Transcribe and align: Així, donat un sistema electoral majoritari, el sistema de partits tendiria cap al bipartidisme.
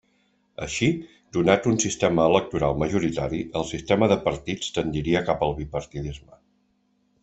Així, 0.65 0.87
donat 1.37 1.67
un 1.73 1.77
sistema 1.83 2.25
electoral 2.31 2.75
majoritari, 2.85 3.45
el 3.63 3.69
sistema 3.75 4.11
de 4.15 4.21
partits 4.27 4.75
tendiria 4.81 5.27
cap 5.33 5.49
al 5.51 5.59
bipartidisme. 5.65 6.45